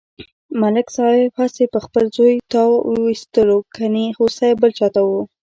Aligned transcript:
ملک 0.61 0.87
صاحب 0.97 1.31
هسې 1.41 1.63
په 1.73 1.79
خپل 1.85 2.05
زوی 2.17 2.35
تاو 2.51 2.71
و 2.89 2.93
ایستلو 3.11 3.57
کني 3.75 4.05
غوسه 4.17 4.47
بل 4.61 4.71
چاته 4.79 5.01
و. 5.03 5.09